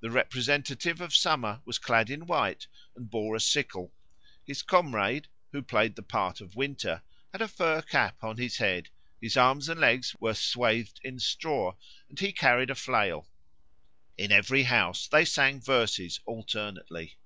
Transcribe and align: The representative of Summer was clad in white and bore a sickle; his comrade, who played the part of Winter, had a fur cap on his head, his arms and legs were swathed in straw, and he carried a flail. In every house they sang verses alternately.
The 0.00 0.10
representative 0.10 1.02
of 1.02 1.14
Summer 1.14 1.60
was 1.66 1.78
clad 1.78 2.08
in 2.08 2.24
white 2.26 2.66
and 2.96 3.10
bore 3.10 3.36
a 3.36 3.40
sickle; 3.40 3.92
his 4.46 4.62
comrade, 4.62 5.28
who 5.52 5.60
played 5.60 5.96
the 5.96 6.02
part 6.02 6.40
of 6.40 6.56
Winter, 6.56 7.02
had 7.30 7.42
a 7.42 7.46
fur 7.48 7.82
cap 7.82 8.24
on 8.24 8.38
his 8.38 8.56
head, 8.56 8.88
his 9.20 9.36
arms 9.36 9.68
and 9.68 9.78
legs 9.78 10.16
were 10.18 10.32
swathed 10.32 10.98
in 11.04 11.18
straw, 11.18 11.74
and 12.08 12.18
he 12.20 12.32
carried 12.32 12.70
a 12.70 12.74
flail. 12.74 13.28
In 14.16 14.32
every 14.32 14.62
house 14.62 15.06
they 15.08 15.26
sang 15.26 15.60
verses 15.60 16.20
alternately. 16.24 17.18